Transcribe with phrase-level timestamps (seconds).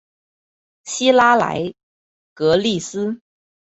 [0.83, 1.71] 希拉莱
[2.33, 3.21] 格利斯。